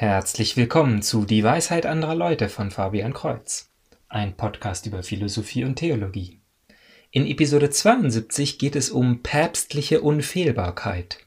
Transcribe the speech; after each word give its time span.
Herzlich 0.00 0.56
willkommen 0.56 1.02
zu 1.02 1.26
Die 1.26 1.44
Weisheit 1.44 1.84
anderer 1.84 2.14
Leute 2.14 2.48
von 2.48 2.70
Fabian 2.70 3.12
Kreuz, 3.12 3.70
ein 4.08 4.34
Podcast 4.34 4.86
über 4.86 5.02
Philosophie 5.02 5.62
und 5.62 5.74
Theologie. 5.76 6.40
In 7.10 7.26
Episode 7.26 7.68
72 7.68 8.58
geht 8.58 8.76
es 8.76 8.88
um 8.88 9.22
päpstliche 9.22 10.00
Unfehlbarkeit. 10.00 11.18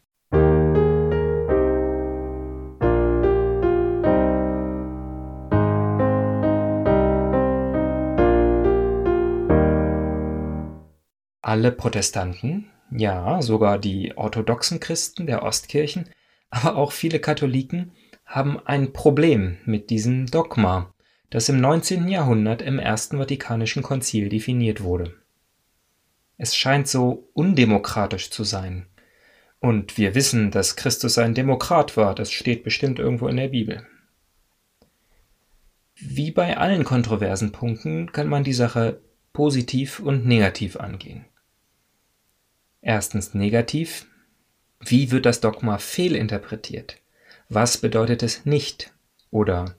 Alle 11.43 11.71
Protestanten, 11.71 12.71
ja, 12.89 13.39
sogar 13.43 13.77
die 13.77 14.17
orthodoxen 14.17 14.79
Christen 14.79 15.27
der 15.27 15.43
Ostkirchen, 15.43 16.09
aber 16.49 16.75
auch 16.75 16.91
viele 16.91 17.19
Katholiken 17.19 17.91
haben 18.33 18.59
ein 18.65 18.93
Problem 18.93 19.57
mit 19.63 19.91
diesem 19.91 20.25
Dogma, 20.25 20.91
das 21.29 21.49
im 21.49 21.61
19. 21.61 22.07
Jahrhundert 22.07 22.63
im 22.63 22.79
Ersten 22.79 23.19
Vatikanischen 23.19 23.83
Konzil 23.83 24.27
definiert 24.27 24.81
wurde. 24.81 25.13
Es 26.37 26.55
scheint 26.55 26.87
so 26.87 27.29
undemokratisch 27.33 28.31
zu 28.31 28.43
sein. 28.43 28.87
Und 29.59 29.99
wir 29.99 30.15
wissen, 30.15 30.49
dass 30.49 30.75
Christus 30.75 31.19
ein 31.19 31.35
Demokrat 31.35 31.95
war, 31.95 32.15
das 32.15 32.31
steht 32.31 32.63
bestimmt 32.63 32.97
irgendwo 32.97 33.27
in 33.27 33.37
der 33.37 33.49
Bibel. 33.49 33.85
Wie 35.93 36.31
bei 36.31 36.57
allen 36.57 36.85
kontroversen 36.85 37.51
Punkten 37.51 38.11
kann 38.11 38.27
man 38.27 38.43
die 38.43 38.53
Sache 38.53 38.99
positiv 39.31 39.99
und 39.99 40.25
negativ 40.25 40.77
angehen. 40.77 41.25
Erstens 42.81 43.35
negativ. 43.35 44.07
Wie 44.79 45.11
wird 45.11 45.27
das 45.27 45.39
Dogma 45.39 45.77
fehlinterpretiert? 45.77 47.02
Was 47.49 47.77
bedeutet 47.77 48.23
es 48.23 48.45
nicht? 48.45 48.93
Oder 49.31 49.75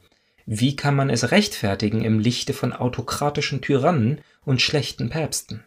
wie 0.47 0.77
kann 0.77 0.95
man 0.95 1.11
es 1.11 1.31
rechtfertigen 1.31 2.05
im 2.05 2.19
Lichte 2.19 2.53
von 2.53 2.73
autokratischen 2.73 3.63
Tyrannen 3.63 4.21
und 4.45 4.61
schlechten 4.61 5.09
Päpsten? 5.09 5.65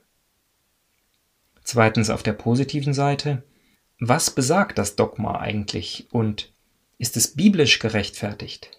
Zweitens 1.64 2.10
auf 2.10 2.24
der 2.24 2.34
positiven 2.34 2.94
Seite, 2.94 3.44
was 4.00 4.30
besagt 4.30 4.78
das 4.78 4.96
Dogma 4.96 5.40
eigentlich 5.40 6.08
und 6.12 6.54
ist 6.98 7.18
es 7.18 7.36
biblisch 7.36 7.80
gerechtfertigt? 7.80 8.72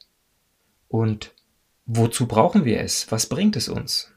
Und 0.87 1.35
wozu 1.87 2.27
brauchen 2.27 2.65
wir 2.65 2.81
es? 2.81 3.11
Was 3.11 3.27
bringt 3.27 3.57
es 3.57 3.69
uns? 3.69 4.13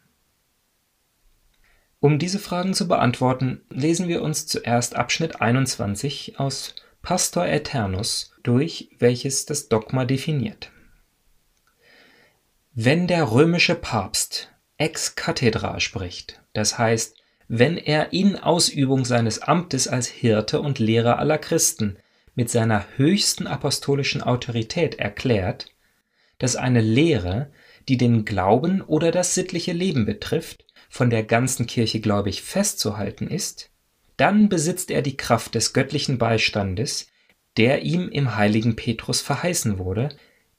Um 2.00 2.18
diese 2.18 2.40
Fragen 2.40 2.74
zu 2.74 2.88
beantworten, 2.88 3.62
lesen 3.70 4.08
wir 4.08 4.22
uns 4.22 4.48
zuerst 4.48 4.96
Abschnitt 4.96 5.42
21 5.42 6.40
aus 6.40 6.76
Pastor 7.02 7.44
Aeternus 7.44 8.32
durch, 8.44 8.90
welches 9.00 9.48
das 9.48 9.70
Dogma 9.70 10.06
definiert. 10.06 10.72
Wenn 12.74 13.08
der 13.08 13.32
römische 13.32 13.76
Papst 13.76 14.52
ex 14.78 15.16
cathedra 15.16 15.80
spricht, 15.80 16.42
das 16.54 16.78
heißt, 16.78 17.18
wenn 17.48 17.78
er 17.78 18.14
in 18.14 18.38
Ausübung 18.38 19.04
seines 19.04 19.40
Amtes 19.40 19.88
als 19.88 20.08
Hirte 20.08 20.62
und 20.62 20.80
Lehrer 20.80 21.18
aller 21.18 21.38
Christen 21.38 21.98
mit 22.36 22.50
seiner 22.50 22.86
höchsten 22.98 23.48
apostolischen 23.48 24.22
Autorität 24.22 25.00
erklärt, 25.00 25.74
dass 26.38 26.56
eine 26.56 26.82
Lehre, 26.82 27.52
die 27.90 27.98
den 27.98 28.26
Glauben 28.26 28.82
oder 28.82 29.12
das 29.12 29.34
sittliche 29.34 29.74
Leben 29.74 30.06
betrifft, 30.06 30.66
von 30.88 31.10
der 31.10 31.24
ganzen 31.24 31.66
Kirche 31.68 32.00
gläubig 32.00 32.42
festzuhalten 32.44 33.28
ist, 33.28 33.71
dann 34.18 34.50
besitzt 34.50 34.92
er 34.92 35.02
die 35.02 35.18
Kraft 35.18 35.56
des 35.56 35.74
göttlichen 35.74 36.18
Beistandes, 36.18 37.08
der 37.58 37.84
ihm 37.84 38.10
im 38.10 38.36
heiligen 38.36 38.76
Petrus 38.76 39.22
verheißen 39.22 39.78
wurde, 39.78 40.10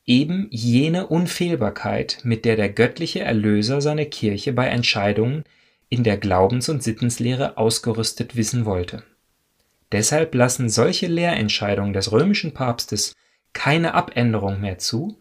eben 0.05 0.49
jene 0.51 1.07
Unfehlbarkeit, 1.07 2.19
mit 2.25 2.45
der 2.45 2.57
der 2.57 2.69
göttliche 2.69 3.21
Erlöser 3.21 3.81
seine 3.81 4.07
Kirche 4.07 4.53
bei 4.53 4.67
Entscheidungen 4.67 5.45
in 5.89 6.05
der 6.05 6.17
Glaubens- 6.17 6.69
und 6.69 6.83
Sittenslehre 6.83 7.57
ausgerüstet 7.57 8.35
wissen 8.37 8.65
wollte. 8.65 9.05
Deshalb 9.93 10.35
lassen 10.35 10.71
solche 10.71 11.07
Lehrentscheidungen 11.07 11.93
des 11.93 12.11
römischen 12.13 12.55
Papstes 12.55 13.15
keine 13.53 13.95
Abänderung 13.95 14.61
mehr 14.61 14.79
zu, 14.79 15.19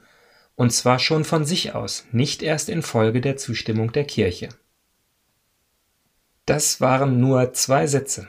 und 0.55 0.71
zwar 0.71 0.99
schon 0.99 1.25
von 1.25 1.43
sich 1.43 1.75
aus, 1.75 2.05
nicht 2.11 2.41
erst 2.41 2.69
infolge 2.69 3.19
der 3.19 3.35
Zustimmung 3.35 3.91
der 3.91 4.05
Kirche. 4.05 4.49
Das 6.45 6.81
waren 6.81 7.19
nur 7.19 7.53
zwei 7.53 7.87
Sätze. 7.87 8.27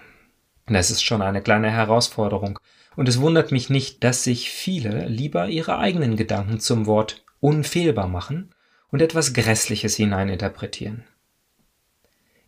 Das 0.67 0.91
ist 0.91 1.03
schon 1.03 1.23
eine 1.23 1.43
kleine 1.43 1.71
Herausforderung, 1.71 2.59
und 2.95 3.09
es 3.09 3.21
wundert 3.21 3.53
mich 3.53 3.71
nicht, 3.71 4.05
dass 4.05 4.25
sich 4.25 4.51
viele 4.51 5.09
lieber 5.09 5.49
ihre 5.49 5.79
eigenen 5.79 6.17
Gedanken 6.17 6.61
zum 6.61 6.87
Wort 6.87 7.25
unfehlbar 7.41 8.07
machen 8.07 8.55
und 8.91 9.01
etwas 9.01 9.33
Grässliches 9.33 9.97
hineininterpretieren. 9.97 11.05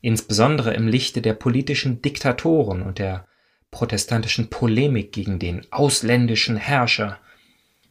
Insbesondere 0.03 0.74
im 0.74 0.86
Lichte 0.86 1.22
der 1.22 1.32
politischen 1.32 2.03
Diktatoren 2.03 2.82
und 2.82 2.98
der 2.98 3.26
protestantischen 3.70 4.50
Polemik 4.50 5.12
gegen 5.12 5.38
den 5.38 5.66
ausländischen 5.72 6.56
Herrscher 6.56 7.19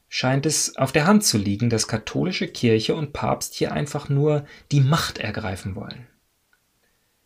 scheint 0.08 0.46
es 0.46 0.78
auf 0.78 0.92
der 0.92 1.08
Hand 1.08 1.26
zu 1.26 1.40
liegen, 1.40 1.72
dass 1.72 1.88
katholische 1.88 2.48
Kirche 2.48 2.94
und 2.94 3.14
Papst 3.14 3.56
hier 3.56 3.72
einfach 3.72 4.10
nur 4.10 4.46
die 4.72 4.82
Macht 4.82 5.18
ergreifen 5.18 5.76
wollen. 5.76 6.08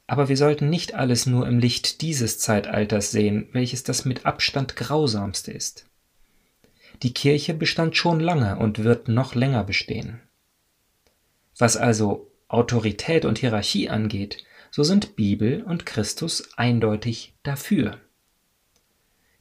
Aber 0.07 0.29
wir 0.29 0.37
sollten 0.37 0.69
nicht 0.69 0.93
alles 0.93 1.25
nur 1.25 1.47
im 1.47 1.59
Licht 1.59 2.01
dieses 2.01 2.39
Zeitalters 2.39 3.11
sehen, 3.11 3.49
welches 3.51 3.83
das 3.83 4.05
mit 4.05 4.25
Abstand 4.25 4.77
grausamste 4.77 5.51
ist. 5.51 5.85
Die 7.03 7.13
Kirche 7.13 7.53
bestand 7.53 7.95
schon 7.97 8.19
lange 8.19 8.57
und 8.57 8.83
wird 8.83 9.09
noch 9.09 9.35
länger 9.35 9.63
bestehen. 9.65 10.21
Was 11.57 11.75
also 11.75 12.31
Autorität 12.47 13.25
und 13.25 13.37
Hierarchie 13.39 13.89
angeht, 13.89 14.45
so 14.71 14.83
sind 14.83 15.15
Bibel 15.15 15.63
und 15.63 15.85
Christus 15.85 16.49
eindeutig 16.55 17.33
dafür. 17.43 17.99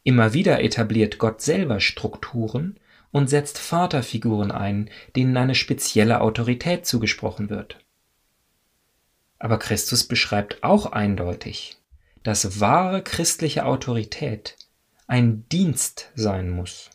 Immer 0.03 0.35
wieder 0.35 0.63
etabliert 0.63 1.19
Gott 1.19 1.43
selber 1.43 1.81
Strukturen 1.81 2.79
und 3.13 3.29
setzt 3.29 3.59
Vaterfiguren 3.59 4.51
ein, 4.51 4.91
denen 5.15 5.37
eine 5.37 5.55
spezielle 5.55 6.21
Autorität 6.21 6.87
zugesprochen 6.87 7.51
wird. 7.51 7.79
Aber 9.39 9.59
Christus 9.59 10.05
beschreibt 10.05 10.63
auch 10.63 10.93
eindeutig, 10.93 11.77
dass 12.23 12.61
wahre 12.61 13.03
christliche 13.03 13.67
Autorität 13.67 14.57
ein 15.07 15.49
Dienst 15.49 16.11
sein 16.15 16.51
muss. 16.51 16.91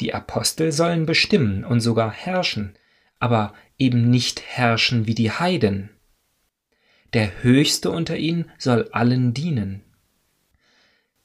Die 0.00 0.14
Apostel 0.14 0.72
sollen 0.72 1.04
bestimmen 1.06 1.64
und 1.64 1.80
sogar 1.80 2.10
herrschen, 2.10 2.74
aber 3.18 3.52
eben 3.78 4.08
nicht 4.10 4.40
herrschen 4.40 5.06
wie 5.06 5.14
die 5.14 5.30
Heiden. 5.30 5.90
Der 7.12 7.42
Höchste 7.42 7.90
unter 7.90 8.16
ihnen 8.16 8.50
soll 8.56 8.88
allen 8.92 9.34
dienen. 9.34 9.82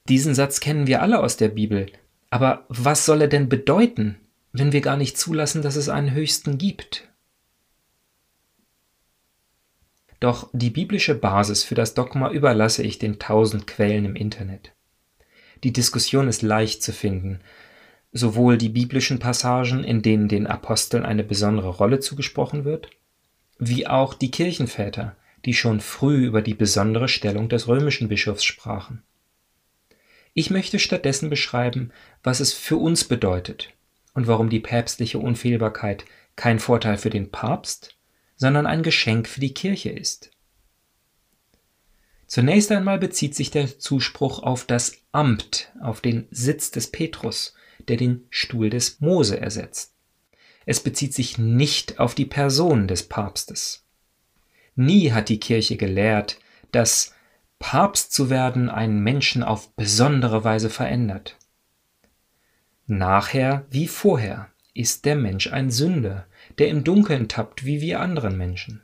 Diesen 0.10 0.36
Satz 0.36 0.60
kennen 0.60 0.88
wir 0.88 1.02
alle 1.02 1.20
aus 1.20 1.38
der 1.38 1.50
Bibel, 1.50 1.92
aber 2.30 2.66
was 2.68 3.06
soll 3.06 3.22
er 3.22 3.28
denn 3.28 3.48
bedeuten, 3.48 4.18
wenn 4.52 4.72
wir 4.72 4.82
gar 4.82 4.98
nicht 4.98 5.18
zulassen, 5.18 5.62
dass 5.62 5.76
es 5.76 5.90
einen 5.90 6.12
Höchsten 6.12 6.58
gibt? 6.58 7.08
Doch 10.20 10.50
die 10.54 10.70
biblische 10.70 11.16
Basis 11.16 11.64
für 11.64 11.76
das 11.76 11.94
Dogma 11.94 12.32
überlasse 12.32 12.84
ich 12.84 13.00
den 13.00 13.20
tausend 13.20 13.68
Quellen 13.68 14.06
im 14.06 14.16
Internet. 14.16 14.72
Die 15.64 15.74
Diskussion 15.74 16.28
ist 16.28 16.42
leicht 16.42 16.84
zu 16.84 16.94
finden, 16.94 17.40
sowohl 18.12 18.58
die 18.58 18.70
biblischen 18.70 19.20
Passagen, 19.20 19.84
in 19.84 20.02
denen 20.02 20.28
den 20.28 20.48
Aposteln 20.48 21.06
eine 21.06 21.24
besondere 21.24 21.70
Rolle 21.70 22.00
zugesprochen 22.00 22.64
wird, 22.64 22.90
wie 23.60 23.88
auch 23.88 24.14
die 24.14 24.32
Kirchenväter, 24.32 25.16
die 25.44 25.54
schon 25.54 25.80
früh 25.80 26.26
über 26.26 26.42
die 26.42 26.54
besondere 26.54 27.08
Stellung 27.08 27.50
des 27.50 27.68
römischen 27.68 28.08
Bischofs 28.08 28.44
sprachen. 28.44 29.04
Ich 30.34 30.50
möchte 30.50 30.80
stattdessen 30.80 31.30
beschreiben, 31.30 31.92
was 32.24 32.40
es 32.40 32.54
für 32.54 32.78
uns 32.78 33.06
bedeutet 33.06 33.70
und 34.14 34.28
warum 34.28 34.50
die 34.50 34.60
päpstliche 34.60 35.20
Unfehlbarkeit 35.20 36.06
kein 36.36 36.60
Vorteil 36.60 36.98
für 36.98 37.10
den 37.10 37.32
Papst, 37.32 37.95
sondern 38.36 38.66
ein 38.66 38.84
Geschenk 38.84 39.28
für 39.28 39.40
die 39.40 39.54
Kirche 39.54 39.90
ist. 39.90 40.32
Zunächst 42.28 42.72
einmal 42.72 42.98
bezieht 42.98 43.36
sich 43.36 43.52
der 43.52 43.80
Zuspruch 43.80 44.42
auf 44.42 44.66
das 44.66 44.98
Amt, 45.12 45.72
auf 45.82 46.02
den 46.02 46.28
Sitz 46.32 46.72
des 46.72 46.92
Petrus, 46.92 47.54
der 47.88 47.98
den 47.98 48.26
Stuhl 48.30 48.70
des 48.70 49.00
Mose 49.00 49.40
ersetzt. 49.40 49.94
Es 50.66 50.80
bezieht 50.80 51.14
sich 51.14 51.38
nicht 51.38 52.00
auf 52.00 52.16
die 52.16 52.26
Person 52.26 52.88
des 52.88 53.04
Papstes. 53.04 53.86
Nie 54.76 55.12
hat 55.12 55.30
die 55.30 55.40
Kirche 55.40 55.78
gelehrt, 55.78 56.40
dass 56.72 57.14
Papst 57.60 58.12
zu 58.12 58.30
werden 58.30 58.70
einen 58.70 59.02
Menschen 59.02 59.44
auf 59.44 59.74
besondere 59.76 60.44
Weise 60.44 60.70
verändert. 60.70 61.38
Nachher 62.88 63.66
wie 63.70 63.88
vorher 63.88 64.50
ist 64.74 65.06
der 65.06 65.16
Mensch 65.16 65.52
ein 65.52 65.72
Sünder, 65.72 66.28
der 66.60 66.70
im 66.70 66.84
Dunkeln 66.84 67.28
tappt 67.28 67.66
wie 67.66 67.82
wir 67.82 68.00
anderen 68.00 68.38
Menschen. 68.38 68.82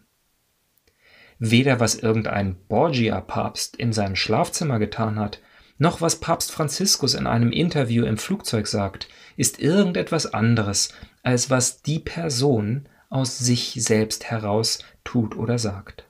Weder 1.39 1.79
was 1.79 1.95
irgendein 1.95 2.56
Borgia-Papst 2.68 3.75
in 3.75 3.94
seinem 3.94 4.15
Schlafzimmer 4.15 4.77
getan 4.77 5.18
hat, 5.18 5.41
noch 5.79 6.00
was 6.00 6.18
Papst 6.18 6.51
Franziskus 6.51 7.15
in 7.15 7.25
einem 7.25 7.51
Interview 7.51 8.06
im 8.06 8.19
Flugzeug 8.19 8.68
sagt, 8.68 9.09
ist 9.38 9.59
irgendetwas 9.59 10.31
anderes 10.31 10.94
als 11.23 11.50
was 11.50 11.81
die 11.81 11.97
Person 11.97 12.88
aus 13.09 13.39
sich 13.39 13.74
selbst 13.77 14.25
heraus 14.25 14.79
tut 15.03 15.35
oder 15.35 15.57
sagt. 15.57 16.06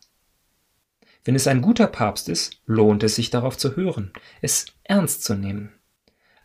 Wenn 1.24 1.36
es 1.36 1.48
ein 1.48 1.62
guter 1.62 1.88
Papst 1.88 2.30
ist, 2.30 2.62
lohnt 2.66 3.04
es 3.04 3.16
sich 3.16 3.30
darauf 3.30 3.58
zu 3.58 3.76
hören, 3.76 4.12
es 4.42 4.66
ernst 4.84 5.24
zu 5.24 5.36
nehmen. 5.36 5.72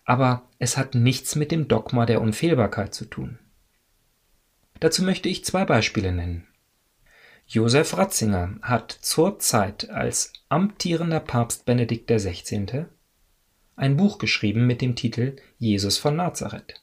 Aber 0.05 0.49
es 0.59 0.77
hat 0.77 0.95
nichts 0.95 1.35
mit 1.35 1.51
dem 1.51 1.67
Dogma 1.67 2.07
der 2.07 2.21
Unfehlbarkeit 2.21 2.95
zu 2.95 3.07
tun. 3.07 3.39
Dazu 4.81 5.03
möchte 5.03 5.29
ich 5.29 5.45
zwei 5.45 5.65
Beispiele 5.65 6.13
nennen. 6.13 6.47
Josef 7.47 7.97
Ratzinger 7.97 8.57
hat 8.63 8.91
zur 8.91 9.39
Zeit 9.39 9.89
als 9.91 10.33
amtierender 10.49 11.21
Papst 11.21 11.65
Benedikt 11.65 12.11
XVI. 12.11 12.87
ein 13.77 13.97
Buch 13.97 14.19
geschrieben 14.19 14.67
mit 14.67 14.83
dem 14.83 14.97
Titel 14.97 15.37
Jesus 15.59 15.97
von 15.97 16.17
Nazareth. 16.17 16.83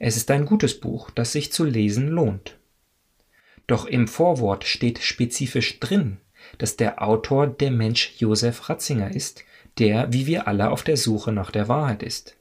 Es 0.00 0.16
ist 0.16 0.30
ein 0.30 0.44
gutes 0.44 0.80
Buch, 0.80 1.10
das 1.10 1.32
sich 1.32 1.52
zu 1.52 1.64
lesen 1.64 2.08
lohnt. 2.08 2.58
Doch 3.66 3.86
im 3.86 4.08
Vorwort 4.08 4.64
steht 4.64 4.98
spezifisch 4.98 5.78
drin, 5.78 6.18
dass 6.58 6.76
der 6.76 7.02
Autor 7.02 7.46
der 7.46 7.70
Mensch 7.70 8.14
Josef 8.18 8.68
Ratzinger 8.68 9.14
ist, 9.14 9.44
der, 9.78 10.12
wie 10.12 10.26
wir 10.26 10.48
alle, 10.48 10.70
auf 10.70 10.82
der 10.82 10.96
Suche 10.96 11.32
nach 11.32 11.52
der 11.52 11.68
Wahrheit 11.68 12.02
ist. 12.02 12.36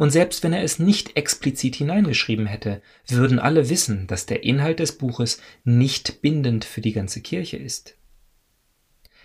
Und 0.00 0.08
selbst 0.08 0.42
wenn 0.42 0.54
er 0.54 0.62
es 0.62 0.78
nicht 0.78 1.18
explizit 1.18 1.76
hineingeschrieben 1.76 2.46
hätte, 2.46 2.80
würden 3.06 3.38
alle 3.38 3.68
wissen, 3.68 4.06
dass 4.06 4.24
der 4.24 4.44
Inhalt 4.44 4.78
des 4.78 4.96
Buches 4.96 5.42
nicht 5.62 6.22
bindend 6.22 6.64
für 6.64 6.80
die 6.80 6.94
ganze 6.94 7.20
Kirche 7.20 7.58
ist. 7.58 7.98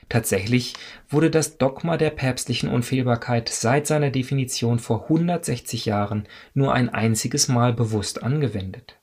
Tatsächlich 0.10 0.74
wurde 1.08 1.32
das 1.32 1.58
Dogma 1.58 1.96
der 1.96 2.10
päpstlichen 2.10 2.68
Unfehlbarkeit 2.68 3.48
seit 3.48 3.88
seiner 3.88 4.12
Definition 4.12 4.80
vor 4.80 5.04
160 5.04 5.86
Jahren 5.86 6.28
nur 6.54 6.74
ein 6.74 6.90
einziges 6.90 7.48
Mal 7.48 7.72
bewusst 7.72 8.22
angewendet. 8.22 9.00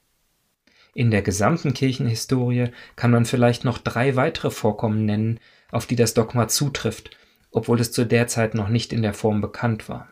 In 0.94 1.10
der 1.10 1.22
gesamten 1.22 1.72
Kirchenhistorie 1.72 2.66
kann 2.96 3.12
man 3.12 3.24
vielleicht 3.24 3.64
noch 3.64 3.78
drei 3.78 4.14
weitere 4.14 4.50
Vorkommen 4.50 5.06
nennen, 5.06 5.40
auf 5.70 5.86
die 5.86 5.96
das 5.96 6.12
Dogma 6.12 6.48
zutrifft, 6.48 7.16
obwohl 7.50 7.80
es 7.80 7.92
zu 7.92 8.04
der 8.04 8.26
Zeit 8.26 8.54
noch 8.54 8.68
nicht 8.68 8.92
in 8.92 9.00
der 9.00 9.14
Form 9.14 9.40
bekannt 9.40 9.88
war 9.88 10.10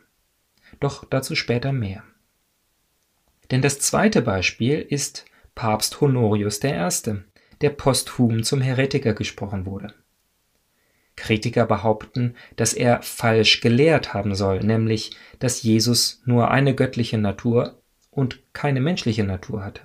doch 0.81 1.05
dazu 1.05 1.35
später 1.35 1.73
mehr. 1.73 2.03
Denn 3.51 3.63
das 3.63 3.79
zweite 3.79 4.23
Beispiel 4.23 4.81
ist 4.81 5.25
Papst 5.55 6.01
Honorius 6.01 6.63
I., 6.65 6.89
der 7.61 7.71
posthum 7.71 8.43
zum 8.43 8.61
Heretiker 8.61 9.13
gesprochen 9.13 9.67
wurde. 9.67 9.95
Kritiker 11.17 11.67
behaupten, 11.67 12.35
dass 12.57 12.73
er 12.73 13.03
falsch 13.03 13.61
gelehrt 13.61 14.15
haben 14.15 14.35
soll, 14.35 14.61
nämlich, 14.61 15.11
dass 15.39 15.63
Jesus 15.63 16.23
nur 16.25 16.51
eine 16.51 16.75
göttliche 16.75 17.19
Natur 17.19 17.83
und 18.11 18.41
keine 18.55 18.81
menschliche 18.81 19.25
Natur 19.25 19.63
hatte. 19.63 19.83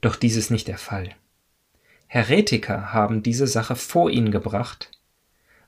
Doch 0.00 0.14
dies 0.14 0.36
ist 0.36 0.50
nicht 0.50 0.68
der 0.68 0.78
Fall. 0.78 1.10
Heretiker 2.06 2.92
haben 2.92 3.22
diese 3.22 3.46
Sache 3.46 3.76
vor 3.76 4.10
ihn 4.10 4.30
gebracht 4.30 4.90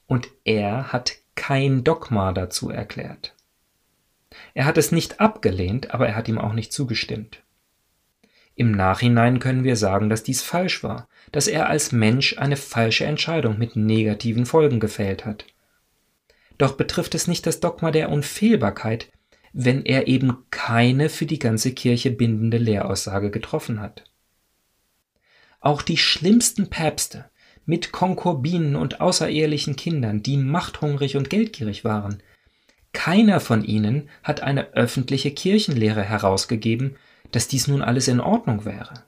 und 0.06 0.28
er 0.44 0.92
hat 0.92 1.14
kein 1.34 1.84
Dogma 1.84 2.32
dazu 2.32 2.70
erklärt. 2.70 3.34
Er 4.54 4.64
hat 4.64 4.78
es 4.78 4.92
nicht 4.92 5.20
abgelehnt, 5.20 5.92
aber 5.92 6.08
er 6.08 6.16
hat 6.16 6.28
ihm 6.28 6.38
auch 6.38 6.52
nicht 6.52 6.72
zugestimmt. 6.72 7.42
Im 8.54 8.72
Nachhinein 8.72 9.38
können 9.38 9.64
wir 9.64 9.76
sagen, 9.76 10.10
dass 10.10 10.22
dies 10.22 10.42
falsch 10.42 10.82
war, 10.82 11.08
dass 11.32 11.46
er 11.46 11.68
als 11.68 11.92
Mensch 11.92 12.36
eine 12.36 12.56
falsche 12.56 13.06
Entscheidung 13.06 13.58
mit 13.58 13.76
negativen 13.76 14.44
Folgen 14.44 14.78
gefällt 14.78 15.24
hat. 15.24 15.46
Doch 16.58 16.76
betrifft 16.76 17.14
es 17.14 17.26
nicht 17.26 17.46
das 17.46 17.60
Dogma 17.60 17.90
der 17.90 18.10
Unfehlbarkeit, 18.10 19.10
wenn 19.52 19.84
er 19.84 20.06
eben 20.06 20.44
keine 20.50 21.08
für 21.08 21.26
die 21.26 21.38
ganze 21.38 21.72
Kirche 21.72 22.10
bindende 22.10 22.58
Lehraussage 22.58 23.30
getroffen 23.30 23.80
hat. 23.80 24.04
Auch 25.60 25.82
die 25.82 25.96
schlimmsten 25.96 26.68
Päpste 26.70 27.30
mit 27.64 27.92
Konkubinen 27.92 28.76
und 28.76 29.00
außerehelichen 29.00 29.76
Kindern, 29.76 30.22
die 30.22 30.36
machthungrig 30.36 31.16
und 31.16 31.30
geldgierig 31.30 31.84
waren, 31.84 32.22
keiner 32.92 33.40
von 33.40 33.64
ihnen 33.64 34.08
hat 34.22 34.42
eine 34.42 34.74
öffentliche 34.74 35.30
Kirchenlehre 35.30 36.02
herausgegeben, 36.02 36.96
dass 37.30 37.48
dies 37.48 37.66
nun 37.66 37.82
alles 37.82 38.08
in 38.08 38.20
Ordnung 38.20 38.64
wäre. 38.64 39.04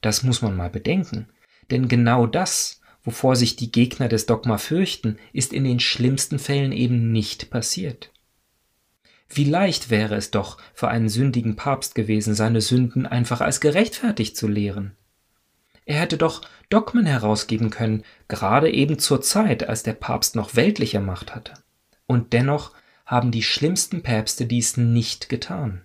Das 0.00 0.22
muss 0.22 0.42
man 0.42 0.56
mal 0.56 0.70
bedenken, 0.70 1.28
denn 1.70 1.88
genau 1.88 2.26
das, 2.26 2.80
wovor 3.02 3.36
sich 3.36 3.56
die 3.56 3.72
Gegner 3.72 4.08
des 4.08 4.26
Dogma 4.26 4.58
fürchten, 4.58 5.18
ist 5.32 5.52
in 5.52 5.64
den 5.64 5.80
schlimmsten 5.80 6.38
Fällen 6.38 6.72
eben 6.72 7.12
nicht 7.12 7.50
passiert. 7.50 8.12
Wie 9.28 9.44
leicht 9.44 9.90
wäre 9.90 10.14
es 10.14 10.30
doch 10.30 10.58
für 10.74 10.88
einen 10.88 11.08
sündigen 11.08 11.56
Papst 11.56 11.94
gewesen, 11.94 12.34
seine 12.34 12.60
Sünden 12.60 13.06
einfach 13.06 13.40
als 13.40 13.60
gerechtfertigt 13.60 14.36
zu 14.36 14.46
lehren. 14.46 14.92
Er 15.84 16.00
hätte 16.00 16.16
doch 16.18 16.42
Dogmen 16.68 17.06
herausgeben 17.06 17.70
können, 17.70 18.04
gerade 18.28 18.70
eben 18.70 18.98
zur 18.98 19.22
Zeit, 19.22 19.68
als 19.68 19.82
der 19.82 19.94
Papst 19.94 20.36
noch 20.36 20.54
weltliche 20.54 21.00
Macht 21.00 21.34
hatte. 21.34 21.54
Und 22.06 22.32
dennoch 22.32 22.72
haben 23.04 23.30
die 23.30 23.42
schlimmsten 23.42 24.02
Päpste 24.02 24.46
dies 24.46 24.76
nicht 24.76 25.28
getan. 25.28 25.82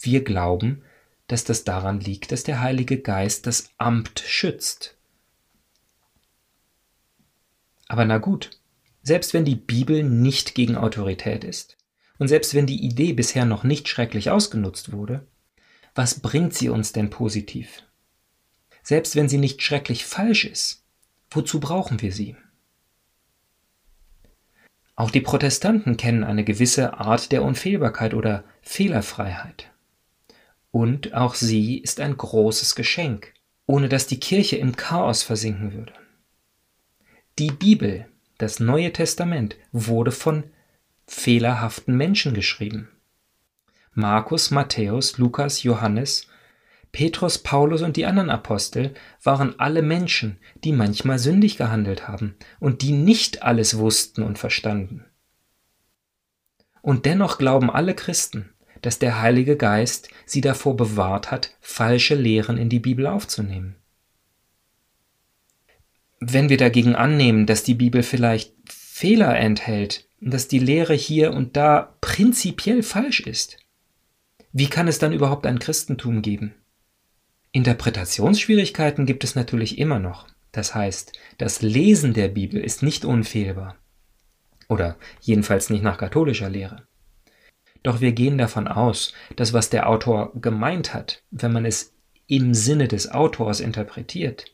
Wir 0.00 0.22
glauben, 0.24 0.82
dass 1.26 1.44
das 1.44 1.64
daran 1.64 2.00
liegt, 2.00 2.32
dass 2.32 2.44
der 2.44 2.60
Heilige 2.60 3.00
Geist 3.00 3.46
das 3.46 3.70
Amt 3.78 4.22
schützt. 4.26 4.96
Aber 7.88 8.04
na 8.04 8.18
gut, 8.18 8.50
selbst 9.02 9.34
wenn 9.34 9.44
die 9.44 9.56
Bibel 9.56 10.02
nicht 10.02 10.54
gegen 10.54 10.76
Autorität 10.76 11.44
ist 11.44 11.76
und 12.18 12.28
selbst 12.28 12.54
wenn 12.54 12.66
die 12.66 12.84
Idee 12.84 13.12
bisher 13.12 13.44
noch 13.44 13.64
nicht 13.64 13.88
schrecklich 13.88 14.30
ausgenutzt 14.30 14.92
wurde, 14.92 15.26
was 15.94 16.20
bringt 16.20 16.54
sie 16.54 16.68
uns 16.68 16.92
denn 16.92 17.10
positiv? 17.10 17.82
Selbst 18.82 19.16
wenn 19.16 19.28
sie 19.28 19.38
nicht 19.38 19.62
schrecklich 19.62 20.04
falsch 20.04 20.44
ist, 20.44 20.84
wozu 21.30 21.60
brauchen 21.60 22.02
wir 22.02 22.12
sie? 22.12 22.36
Auch 24.96 25.10
die 25.10 25.20
Protestanten 25.20 25.96
kennen 25.96 26.24
eine 26.24 26.44
gewisse 26.44 26.98
Art 26.98 27.32
der 27.32 27.42
Unfehlbarkeit 27.42 28.14
oder 28.14 28.44
Fehlerfreiheit. 28.62 29.70
Und 30.70 31.14
auch 31.14 31.34
sie 31.34 31.78
ist 31.78 32.00
ein 32.00 32.16
großes 32.16 32.74
Geschenk, 32.74 33.32
ohne 33.66 33.88
dass 33.88 34.06
die 34.06 34.20
Kirche 34.20 34.56
im 34.56 34.76
Chaos 34.76 35.22
versinken 35.22 35.72
würde. 35.72 35.92
Die 37.38 37.50
Bibel, 37.50 38.06
das 38.38 38.60
Neue 38.60 38.92
Testament, 38.92 39.56
wurde 39.72 40.12
von 40.12 40.44
fehlerhaften 41.06 41.96
Menschen 41.96 42.34
geschrieben. 42.34 42.88
Markus, 43.92 44.50
Matthäus, 44.50 45.18
Lukas, 45.18 45.62
Johannes 45.62 46.28
Petrus, 46.94 47.38
Paulus 47.38 47.82
und 47.82 47.96
die 47.96 48.06
anderen 48.06 48.30
Apostel 48.30 48.94
waren 49.20 49.58
alle 49.58 49.82
Menschen, 49.82 50.38
die 50.62 50.70
manchmal 50.70 51.18
sündig 51.18 51.56
gehandelt 51.56 52.06
haben 52.06 52.36
und 52.60 52.82
die 52.82 52.92
nicht 52.92 53.42
alles 53.42 53.78
wussten 53.78 54.22
und 54.22 54.38
verstanden. 54.38 55.04
Und 56.82 57.04
dennoch 57.04 57.36
glauben 57.36 57.68
alle 57.68 57.96
Christen, 57.96 58.50
dass 58.80 59.00
der 59.00 59.20
Heilige 59.20 59.56
Geist 59.56 60.08
sie 60.24 60.40
davor 60.40 60.76
bewahrt 60.76 61.32
hat, 61.32 61.56
falsche 61.60 62.14
Lehren 62.14 62.58
in 62.58 62.68
die 62.68 62.78
Bibel 62.78 63.08
aufzunehmen. 63.08 63.74
Wenn 66.20 66.48
wir 66.48 66.58
dagegen 66.58 66.94
annehmen, 66.94 67.46
dass 67.46 67.64
die 67.64 67.74
Bibel 67.74 68.04
vielleicht 68.04 68.54
Fehler 68.66 69.36
enthält, 69.36 70.08
dass 70.20 70.46
die 70.46 70.60
Lehre 70.60 70.94
hier 70.94 71.32
und 71.32 71.56
da 71.56 71.96
prinzipiell 72.00 72.84
falsch 72.84 73.18
ist, 73.18 73.56
wie 74.52 74.68
kann 74.68 74.86
es 74.86 75.00
dann 75.00 75.12
überhaupt 75.12 75.44
ein 75.46 75.58
Christentum 75.58 76.22
geben? 76.22 76.54
Interpretationsschwierigkeiten 77.54 79.06
gibt 79.06 79.22
es 79.22 79.36
natürlich 79.36 79.78
immer 79.78 80.00
noch. 80.00 80.26
Das 80.50 80.74
heißt, 80.74 81.12
das 81.38 81.62
Lesen 81.62 82.12
der 82.12 82.26
Bibel 82.26 82.60
ist 82.60 82.82
nicht 82.82 83.04
unfehlbar. 83.04 83.76
Oder 84.68 84.96
jedenfalls 85.20 85.70
nicht 85.70 85.84
nach 85.84 85.96
katholischer 85.96 86.50
Lehre. 86.50 86.82
Doch 87.84 88.00
wir 88.00 88.10
gehen 88.10 88.38
davon 88.38 88.66
aus, 88.66 89.14
dass 89.36 89.52
was 89.52 89.70
der 89.70 89.88
Autor 89.88 90.32
gemeint 90.34 90.94
hat, 90.94 91.22
wenn 91.30 91.52
man 91.52 91.64
es 91.64 91.94
im 92.26 92.54
Sinne 92.54 92.88
des 92.88 93.12
Autors 93.12 93.60
interpretiert, 93.60 94.46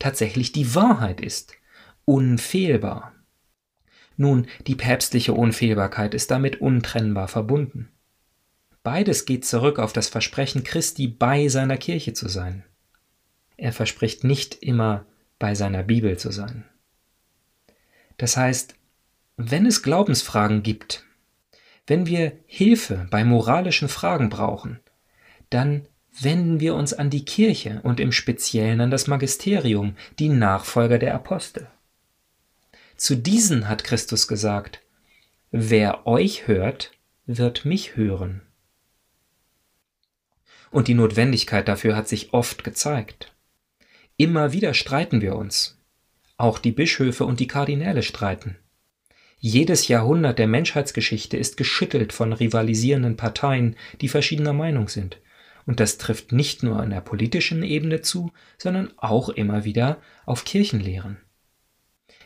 tatsächlich 0.00 0.50
die 0.50 0.74
Wahrheit 0.74 1.20
ist. 1.20 1.52
Unfehlbar. 2.06 3.12
Nun, 4.16 4.48
die 4.66 4.74
päpstliche 4.74 5.32
Unfehlbarkeit 5.32 6.12
ist 6.12 6.32
damit 6.32 6.60
untrennbar 6.60 7.28
verbunden. 7.28 7.92
Beides 8.82 9.26
geht 9.26 9.44
zurück 9.44 9.78
auf 9.78 9.92
das 9.92 10.08
Versprechen 10.08 10.64
Christi, 10.64 11.06
bei 11.06 11.48
seiner 11.48 11.76
Kirche 11.76 12.12
zu 12.14 12.28
sein. 12.28 12.64
Er 13.56 13.72
verspricht 13.72 14.24
nicht 14.24 14.56
immer, 14.62 15.06
bei 15.38 15.54
seiner 15.54 15.82
Bibel 15.82 16.18
zu 16.18 16.30
sein. 16.30 16.64
Das 18.16 18.36
heißt, 18.36 18.74
wenn 19.36 19.66
es 19.66 19.82
Glaubensfragen 19.82 20.62
gibt, 20.62 21.04
wenn 21.86 22.06
wir 22.06 22.32
Hilfe 22.46 23.06
bei 23.10 23.24
moralischen 23.24 23.88
Fragen 23.88 24.28
brauchen, 24.28 24.80
dann 25.50 25.86
wenden 26.20 26.60
wir 26.60 26.74
uns 26.74 26.92
an 26.92 27.10
die 27.10 27.24
Kirche 27.24 27.80
und 27.82 27.98
im 27.98 28.12
Speziellen 28.12 28.80
an 28.80 28.90
das 28.90 29.06
Magisterium, 29.06 29.96
die 30.18 30.28
Nachfolger 30.28 30.98
der 30.98 31.14
Apostel. 31.14 31.68
Zu 32.96 33.16
diesen 33.16 33.68
hat 33.68 33.84
Christus 33.84 34.28
gesagt, 34.28 34.80
Wer 35.50 36.06
euch 36.06 36.46
hört, 36.46 36.92
wird 37.26 37.64
mich 37.64 37.96
hören. 37.96 38.42
Und 40.72 40.88
die 40.88 40.94
Notwendigkeit 40.94 41.68
dafür 41.68 41.94
hat 41.94 42.08
sich 42.08 42.32
oft 42.32 42.64
gezeigt. 42.64 43.32
Immer 44.16 44.52
wieder 44.52 44.74
streiten 44.74 45.20
wir 45.20 45.36
uns. 45.36 45.78
Auch 46.36 46.58
die 46.58 46.72
Bischöfe 46.72 47.24
und 47.24 47.38
die 47.38 47.46
Kardinäle 47.46 48.02
streiten. 48.02 48.56
Jedes 49.38 49.88
Jahrhundert 49.88 50.38
der 50.38 50.46
Menschheitsgeschichte 50.46 51.36
ist 51.36 51.56
geschüttelt 51.56 52.12
von 52.12 52.32
rivalisierenden 52.32 53.16
Parteien, 53.16 53.76
die 54.00 54.08
verschiedener 54.08 54.52
Meinung 54.52 54.88
sind. 54.88 55.18
Und 55.66 55.78
das 55.78 55.98
trifft 55.98 56.32
nicht 56.32 56.62
nur 56.62 56.80
an 56.80 56.90
der 56.90 57.00
politischen 57.00 57.62
Ebene 57.62 58.00
zu, 58.00 58.32
sondern 58.58 58.92
auch 58.96 59.28
immer 59.28 59.64
wieder 59.64 60.00
auf 60.26 60.44
Kirchenlehren. 60.44 61.18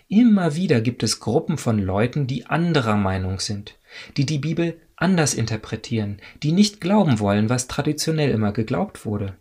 Immer 0.09 0.55
wieder 0.55 0.81
gibt 0.81 1.03
es 1.03 1.19
Gruppen 1.21 1.59
von 1.59 1.79
Leuten, 1.79 2.27
die 2.27 2.47
anderer 2.47 2.97
Meinung 2.97 3.41
sind, 3.41 3.79
die 4.17 4.25
die 4.25 4.39
Bibel 4.39 4.79
anders 4.97 5.35
interpretieren, 5.35 6.21
die 6.43 6.53
nicht 6.53 6.81
glauben 6.81 7.21
wollen, 7.21 7.49
was 7.49 7.69
traditionell 7.69 8.31
immer 8.31 8.53
geglaubt 8.53 9.05
wurde. 9.05 9.37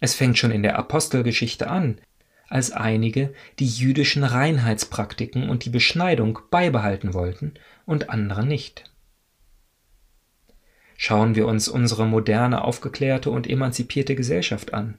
Es 0.00 0.14
fängt 0.14 0.38
schon 0.38 0.50
in 0.50 0.62
der 0.62 0.78
Apostelgeschichte 0.78 1.68
an, 1.68 2.00
als 2.48 2.70
einige 2.70 3.32
die 3.58 3.66
jüdischen 3.66 4.24
Reinheitspraktiken 4.24 5.48
und 5.48 5.64
die 5.64 5.70
Beschneidung 5.70 6.38
beibehalten 6.50 7.14
wollten 7.14 7.54
und 7.86 8.10
andere 8.10 8.44
nicht. 8.44 8.84
Schauen 10.96 11.34
wir 11.34 11.46
uns 11.46 11.66
unsere 11.68 12.06
moderne, 12.06 12.62
aufgeklärte 12.62 13.30
und 13.30 13.48
emanzipierte 13.48 14.14
Gesellschaft 14.14 14.74
an. 14.74 14.98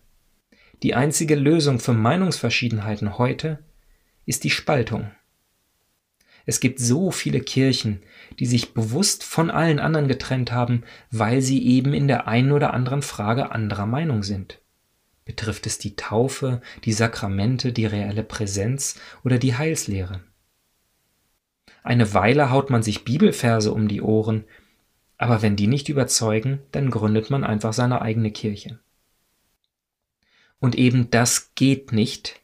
Die 0.81 0.95
einzige 0.95 1.35
Lösung 1.35 1.79
für 1.79 1.93
Meinungsverschiedenheiten 1.93 3.17
heute 3.17 3.59
ist 4.25 4.43
die 4.43 4.49
Spaltung. 4.49 5.11
Es 6.45 6.59
gibt 6.59 6.79
so 6.79 7.11
viele 7.11 7.39
Kirchen, 7.39 8.01
die 8.39 8.45
sich 8.45 8.73
bewusst 8.73 9.23
von 9.23 9.49
allen 9.49 9.79
anderen 9.79 10.07
getrennt 10.07 10.51
haben, 10.51 10.83
weil 11.09 11.41
sie 11.41 11.65
eben 11.65 11.93
in 11.93 12.07
der 12.07 12.27
einen 12.27 12.51
oder 12.51 12.73
anderen 12.73 13.01
Frage 13.01 13.51
anderer 13.51 13.85
Meinung 13.85 14.23
sind. 14.23 14.59
Betrifft 15.25 15.65
es 15.67 15.77
die 15.77 15.95
Taufe, 15.95 16.61
die 16.83 16.91
Sakramente, 16.91 17.71
die 17.71 17.85
reelle 17.85 18.23
Präsenz 18.23 18.99
oder 19.23 19.39
die 19.39 19.55
Heilslehre? 19.55 20.21
Eine 21.81 22.13
Weile 22.13 22.49
haut 22.49 22.69
man 22.69 22.83
sich 22.83 23.05
Bibelverse 23.05 23.71
um 23.73 23.87
die 23.87 24.01
Ohren, 24.01 24.43
aber 25.17 25.41
wenn 25.41 25.55
die 25.55 25.67
nicht 25.67 25.87
überzeugen, 25.87 26.59
dann 26.71 26.89
gründet 26.89 27.29
man 27.29 27.45
einfach 27.45 27.71
seine 27.71 28.01
eigene 28.01 28.31
Kirche. 28.31 28.79
Und 30.59 30.75
eben 30.75 31.09
das 31.09 31.55
geht 31.55 31.91
nicht, 31.91 32.41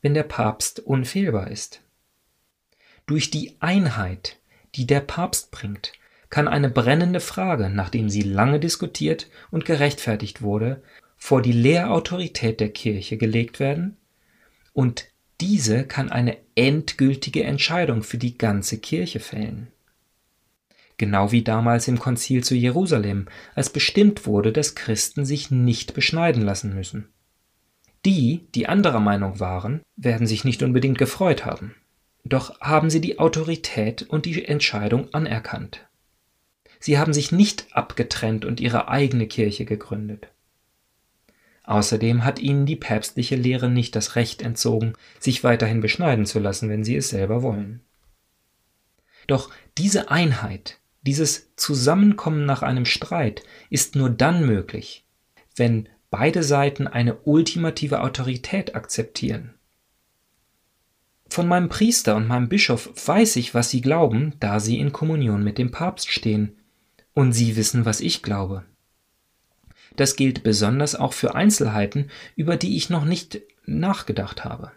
wenn 0.00 0.14
der 0.14 0.24
Papst 0.24 0.80
unfehlbar 0.80 1.50
ist. 1.50 1.81
Durch 3.06 3.30
die 3.30 3.56
Einheit, 3.60 4.38
die 4.74 4.86
der 4.86 5.00
Papst 5.00 5.50
bringt, 5.50 5.92
kann 6.30 6.48
eine 6.48 6.70
brennende 6.70 7.20
Frage, 7.20 7.68
nachdem 7.68 8.08
sie 8.08 8.22
lange 8.22 8.58
diskutiert 8.58 9.28
und 9.50 9.64
gerechtfertigt 9.64 10.40
wurde, 10.40 10.82
vor 11.16 11.42
die 11.42 11.52
Lehrautorität 11.52 12.58
der 12.58 12.70
Kirche 12.70 13.16
gelegt 13.16 13.60
werden 13.60 13.96
und 14.72 15.08
diese 15.40 15.84
kann 15.84 16.10
eine 16.10 16.38
endgültige 16.54 17.44
Entscheidung 17.44 18.02
für 18.02 18.18
die 18.18 18.38
ganze 18.38 18.78
Kirche 18.78 19.20
fällen. 19.20 19.68
Genau 20.98 21.32
wie 21.32 21.42
damals 21.42 21.88
im 21.88 21.98
Konzil 21.98 22.44
zu 22.44 22.54
Jerusalem, 22.54 23.26
als 23.54 23.70
bestimmt 23.70 24.26
wurde, 24.26 24.52
dass 24.52 24.74
Christen 24.74 25.24
sich 25.24 25.50
nicht 25.50 25.94
beschneiden 25.94 26.42
lassen 26.42 26.74
müssen. 26.74 27.08
Die, 28.04 28.46
die 28.54 28.68
anderer 28.68 29.00
Meinung 29.00 29.40
waren, 29.40 29.80
werden 29.96 30.26
sich 30.26 30.44
nicht 30.44 30.62
unbedingt 30.62 30.98
gefreut 30.98 31.44
haben. 31.44 31.74
Doch 32.24 32.60
haben 32.60 32.90
sie 32.90 33.00
die 33.00 33.18
Autorität 33.18 34.02
und 34.02 34.26
die 34.26 34.44
Entscheidung 34.44 35.12
anerkannt. 35.12 35.86
Sie 36.78 36.98
haben 36.98 37.12
sich 37.12 37.32
nicht 37.32 37.66
abgetrennt 37.72 38.44
und 38.44 38.60
ihre 38.60 38.88
eigene 38.88 39.26
Kirche 39.26 39.64
gegründet. 39.64 40.28
Außerdem 41.64 42.24
hat 42.24 42.40
ihnen 42.40 42.66
die 42.66 42.76
päpstliche 42.76 43.36
Lehre 43.36 43.70
nicht 43.70 43.94
das 43.94 44.16
Recht 44.16 44.42
entzogen, 44.42 44.94
sich 45.20 45.44
weiterhin 45.44 45.80
beschneiden 45.80 46.26
zu 46.26 46.38
lassen, 46.38 46.68
wenn 46.68 46.84
sie 46.84 46.96
es 46.96 47.08
selber 47.08 47.42
wollen. 47.42 47.80
Doch 49.28 49.50
diese 49.78 50.10
Einheit, 50.10 50.80
dieses 51.02 51.54
Zusammenkommen 51.56 52.44
nach 52.46 52.62
einem 52.62 52.84
Streit 52.84 53.42
ist 53.70 53.94
nur 53.94 54.10
dann 54.10 54.44
möglich, 54.44 55.04
wenn 55.54 55.88
beide 56.10 56.42
Seiten 56.42 56.86
eine 56.86 57.16
ultimative 57.20 58.02
Autorität 58.02 58.74
akzeptieren. 58.74 59.54
Von 61.32 61.48
meinem 61.48 61.70
Priester 61.70 62.14
und 62.16 62.28
meinem 62.28 62.50
Bischof 62.50 62.90
weiß 63.06 63.36
ich, 63.36 63.54
was 63.54 63.70
sie 63.70 63.80
glauben, 63.80 64.34
da 64.38 64.60
sie 64.60 64.78
in 64.78 64.92
Kommunion 64.92 65.42
mit 65.42 65.56
dem 65.56 65.70
Papst 65.70 66.10
stehen, 66.10 66.58
und 67.14 67.32
sie 67.32 67.56
wissen, 67.56 67.86
was 67.86 68.02
ich 68.02 68.22
glaube. 68.22 68.66
Das 69.96 70.16
gilt 70.16 70.42
besonders 70.42 70.94
auch 70.94 71.14
für 71.14 71.34
Einzelheiten, 71.34 72.10
über 72.36 72.58
die 72.58 72.76
ich 72.76 72.90
noch 72.90 73.06
nicht 73.06 73.40
nachgedacht 73.64 74.44
habe. 74.44 74.72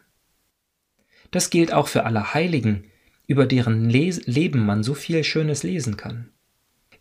Das 1.30 1.50
gilt 1.50 1.74
auch 1.74 1.90
für 1.90 2.06
alle 2.06 2.34
Heiligen, 2.34 2.86
über 3.28 3.48
deren 3.48 3.90
Les 3.90 4.26
Leben 4.26 4.66
man 4.66 4.82
so 4.82 4.94
viel 4.94 5.26
Schönes 5.26 5.64
lesen 5.64 5.98
kann. 5.98 6.30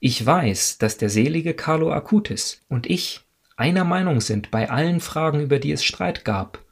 Ich 0.00 0.26
weiß, 0.26 0.78
dass 0.78 0.98
der 0.98 1.10
selige 1.10 1.54
Carlo 1.54 1.92
Acutis 1.92 2.60
und 2.66 2.90
ich 2.90 3.20
einer 3.54 3.84
Meinung 3.84 4.20
sind 4.20 4.50
bei 4.50 4.68
allen 4.68 4.98
Fragen, 4.98 5.38
über 5.38 5.60
die 5.60 5.70
es 5.70 5.84
Streit 5.84 6.24
gab, 6.24 6.63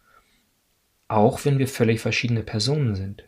auch 1.13 1.45
wenn 1.45 1.59
wir 1.59 1.69
völlig 1.69 2.01
verschiedene 2.01 2.43
Personen 2.43 2.95
sind. 2.95 3.25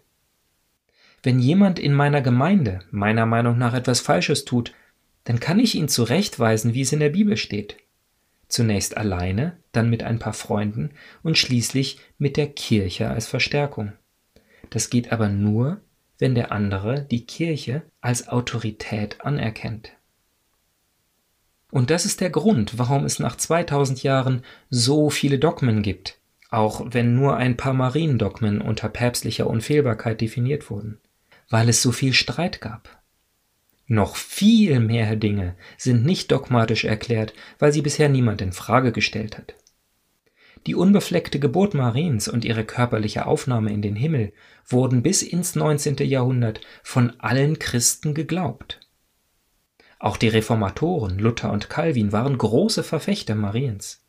Wenn 1.23 1.39
jemand 1.39 1.79
in 1.79 1.95
meiner 1.95 2.21
Gemeinde 2.21 2.81
meiner 2.91 3.27
Meinung 3.27 3.57
nach 3.59 3.75
etwas 3.75 4.01
Falsches 4.01 4.45
tut, 4.45 4.75
dann 5.25 5.41
kann 5.41 5.59
ich 5.59 5.75
ihn 5.75 5.89
zurechtweisen, 5.89 6.75
wie 6.75 6.83
es 6.83 6.93
in 6.93 7.01
der 7.01 7.11
Bibel 7.11 7.37
steht. 7.37 7.77
Zunächst 8.49 8.97
alleine, 8.97 9.57
dann 9.73 9.89
mit 9.89 10.03
ein 10.03 10.19
paar 10.19 10.35
Freunden 10.35 10.91
und 11.23 11.39
schließlich 11.39 11.99
mit 12.19 12.37
der 12.37 12.49
Kirche 12.49 13.09
als 13.09 13.27
Verstärkung. 13.27 13.93
Das 14.71 14.91
geht 14.91 15.13
aber 15.13 15.29
nur, 15.29 15.81
wenn 16.19 16.35
der 16.35 16.53
andere 16.53 17.03
die 17.03 17.27
Kirche 17.27 17.83
als 18.01 18.29
Autorität 18.29 19.23
anerkennt. 19.23 19.93
Und 21.71 21.91
das 21.91 22.05
ist 22.05 22.21
der 22.21 22.31
Grund, 22.31 22.79
warum 22.79 23.05
es 23.05 23.19
nach 23.19 23.37
2000 23.37 24.03
Jahren 24.03 24.43
so 24.71 25.11
viele 25.11 25.39
Dogmen 25.39 25.83
gibt, 25.83 26.21
auch 26.55 26.87
wenn 26.91 27.15
nur 27.15 27.37
ein 27.37 27.57
paar 27.57 27.75
Mariendogmen 27.75 28.61
unter 28.61 28.89
päpstlicher 28.89 29.47
Unfehlbarkeit 29.49 30.21
definiert 30.21 30.71
wurden, 30.71 31.01
weil 31.51 31.69
es 31.69 31.83
so 31.83 31.93
viel 31.93 32.13
Streit 32.13 32.61
gab. 32.61 33.03
Noch 33.87 34.17
viel 34.17 34.81
mehr 34.81 35.17
Dinge 35.17 35.57
sind 35.77 36.07
nicht 36.07 36.33
dogmatisch 36.33 36.85
erklärt, 36.85 37.35
weil 37.59 37.73
sie 37.73 37.83
bisher 37.83 38.09
niemand 38.09 38.41
in 38.41 38.53
Frage 38.53 38.93
gestellt 38.93 39.37
hat. 39.37 39.55
Die 40.67 40.75
unbefleckte 40.75 41.39
Geburt 41.39 41.75
Mariens 41.75 42.29
und 42.29 42.45
ihre 42.45 42.65
körperliche 42.65 43.27
Aufnahme 43.27 43.71
in 43.71 43.83
den 43.83 43.97
Himmel 43.97 44.33
wurden 44.67 45.03
bis 45.03 45.23
ins 45.23 45.57
19. 45.57 45.97
Jahrhundert 45.99 46.61
von 46.83 47.13
allen 47.19 47.59
Christen 47.59 48.15
geglaubt. 48.15 48.81
Auch 49.99 50.17
die 50.17 50.29
Reformatoren 50.29 51.19
Luther 51.19 51.53
und 51.53 51.69
Calvin 51.69 52.13
waren 52.13 52.39
große 52.39 52.83
Verfechter 52.83 53.35
Mariens. 53.35 54.04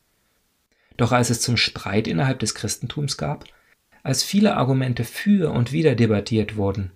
Doch 0.98 1.12
als 1.12 1.30
es 1.30 1.42
zum 1.42 1.58
Streit 1.58 2.08
innerhalb 2.08 2.40
des 2.40 2.56
Christentums 2.56 3.18
gab, 3.18 3.46
als 4.04 4.24
viele 4.24 4.56
Argumente 4.56 5.04
für 5.04 5.52
und 5.52 5.72
wider 5.72 5.96
debattiert 5.96 6.56
wurden, 6.58 6.92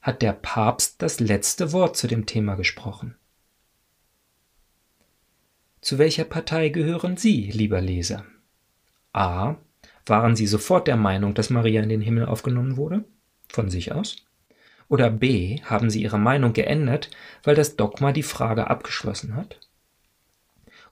hat 0.00 0.22
der 0.22 0.32
Papst 0.32 1.02
das 1.02 1.20
letzte 1.20 1.72
Wort 1.72 1.96
zu 1.96 2.06
dem 2.06 2.26
Thema 2.26 2.54
gesprochen. 2.54 3.16
Zu 5.80 5.98
welcher 5.98 6.24
Partei 6.24 6.68
gehören 6.68 7.16
Sie, 7.16 7.50
lieber 7.50 7.80
Leser? 7.80 8.24
A. 9.12 9.56
Waren 10.06 10.36
Sie 10.36 10.46
sofort 10.46 10.86
der 10.86 10.96
Meinung, 10.96 11.34
dass 11.34 11.50
Maria 11.50 11.82
in 11.82 11.88
den 11.88 12.00
Himmel 12.00 12.26
aufgenommen 12.26 12.76
wurde? 12.76 13.04
Von 13.48 13.68
sich 13.68 13.92
aus? 13.92 14.16
Oder 14.88 15.10
B. 15.10 15.60
Haben 15.64 15.90
Sie 15.90 16.02
Ihre 16.02 16.18
Meinung 16.18 16.52
geändert, 16.52 17.10
weil 17.42 17.54
das 17.54 17.76
Dogma 17.76 18.12
die 18.12 18.22
Frage 18.22 18.68
abgeschlossen 18.68 19.34
hat? 19.34 19.58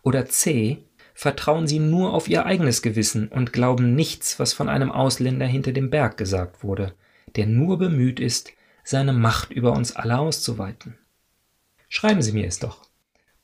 Oder 0.02 0.26
C 0.26 0.85
vertrauen 1.21 1.67
sie 1.67 1.81
nur 1.81 2.15
auf 2.15 2.29
ihr 2.29 2.47
eigenes 2.47 2.81
Gewissen 2.81 3.29
und 3.29 3.53
glauben 3.53 3.95
nichts, 3.95 4.39
was 4.39 4.55
von 4.55 4.71
einem 4.71 4.91
Ausländer 4.91 5.45
hinter 5.45 5.73
dem 5.73 5.91
Berg 5.91 6.17
gesagt 6.17 6.65
wurde, 6.65 6.95
der 7.37 7.45
nur 7.45 7.77
bemüht 7.77 8.19
ist, 8.19 8.53
seine 8.85 9.12
Macht 9.12 9.53
über 9.53 9.73
uns 9.73 9.95
alle 9.95 10.19
auszuweiten. 10.19 10.97
Schreiben 11.91 12.23
Sie 12.23 12.33
mir 12.33 12.47
es 12.47 12.59
doch 12.59 12.87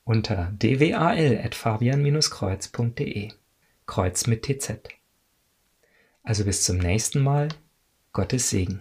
unter 0.05 0.55
dwal.fabian-kreuz.de 0.59 3.33
Kreuz 3.85 4.27
mit 4.27 4.47
TZ. 4.47 4.79
Also 6.23 6.47
bis 6.47 6.65
zum 6.65 6.79
nächsten 6.79 7.21
Mal, 7.21 7.49
Gottes 8.15 8.49
Segen. 8.49 8.81